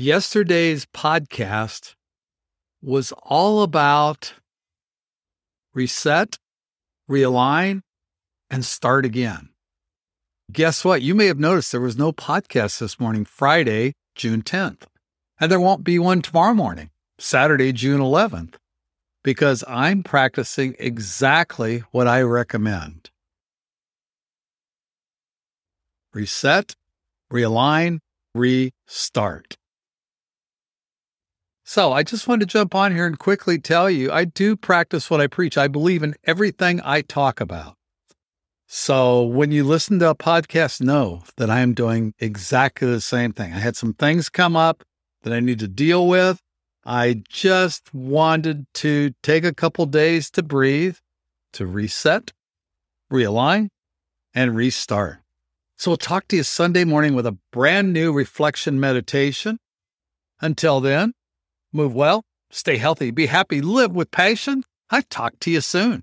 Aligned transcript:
Yesterday's 0.00 0.86
podcast 0.86 1.96
was 2.80 3.12
all 3.24 3.64
about 3.64 4.34
reset, 5.74 6.38
realign, 7.10 7.80
and 8.48 8.64
start 8.64 9.04
again. 9.04 9.48
Guess 10.52 10.84
what? 10.84 11.02
You 11.02 11.16
may 11.16 11.26
have 11.26 11.40
noticed 11.40 11.72
there 11.72 11.80
was 11.80 11.98
no 11.98 12.12
podcast 12.12 12.78
this 12.78 13.00
morning, 13.00 13.24
Friday, 13.24 13.94
June 14.14 14.42
10th. 14.42 14.82
And 15.40 15.50
there 15.50 15.58
won't 15.58 15.82
be 15.82 15.98
one 15.98 16.22
tomorrow 16.22 16.54
morning, 16.54 16.90
Saturday, 17.18 17.72
June 17.72 18.00
11th, 18.00 18.54
because 19.24 19.64
I'm 19.66 20.04
practicing 20.04 20.76
exactly 20.78 21.82
what 21.90 22.06
I 22.06 22.22
recommend 22.22 23.10
reset, 26.14 26.76
realign, 27.32 27.98
restart. 28.32 29.57
So 31.68 31.92
I 31.92 32.02
just 32.02 32.26
wanted 32.26 32.48
to 32.48 32.52
jump 32.54 32.74
on 32.74 32.92
here 32.92 33.06
and 33.06 33.18
quickly 33.18 33.58
tell 33.58 33.90
you 33.90 34.10
I 34.10 34.24
do 34.24 34.56
practice 34.56 35.10
what 35.10 35.20
I 35.20 35.26
preach. 35.26 35.58
I 35.58 35.68
believe 35.68 36.02
in 36.02 36.14
everything 36.24 36.80
I 36.82 37.02
talk 37.02 37.42
about. 37.42 37.74
So 38.66 39.22
when 39.22 39.52
you 39.52 39.64
listen 39.64 39.98
to 39.98 40.08
a 40.08 40.14
podcast, 40.14 40.80
know 40.80 41.24
that 41.36 41.50
I 41.50 41.60
am 41.60 41.74
doing 41.74 42.14
exactly 42.18 42.88
the 42.88 43.02
same 43.02 43.34
thing. 43.34 43.52
I 43.52 43.58
had 43.58 43.76
some 43.76 43.92
things 43.92 44.30
come 44.30 44.56
up 44.56 44.82
that 45.24 45.34
I 45.34 45.40
need 45.40 45.58
to 45.58 45.68
deal 45.68 46.08
with. 46.08 46.40
I 46.86 47.22
just 47.28 47.92
wanted 47.92 48.64
to 48.76 49.12
take 49.22 49.44
a 49.44 49.52
couple 49.52 49.84
days 49.84 50.30
to 50.30 50.42
breathe, 50.42 50.96
to 51.52 51.66
reset, 51.66 52.32
realign, 53.12 53.68
and 54.32 54.56
restart. 54.56 55.18
So 55.76 55.90
we'll 55.90 55.98
talk 55.98 56.28
to 56.28 56.36
you 56.36 56.44
Sunday 56.44 56.84
morning 56.84 57.14
with 57.14 57.26
a 57.26 57.36
brand 57.52 57.92
new 57.92 58.10
reflection 58.10 58.80
meditation. 58.80 59.58
Until 60.40 60.80
then, 60.80 61.12
Move 61.72 61.94
well, 61.94 62.24
stay 62.50 62.78
healthy, 62.78 63.10
be 63.10 63.26
happy, 63.26 63.60
live 63.60 63.92
with 63.92 64.10
passion. 64.10 64.64
I 64.90 65.02
talk 65.02 65.38
to 65.40 65.50
you 65.50 65.60
soon. 65.60 66.02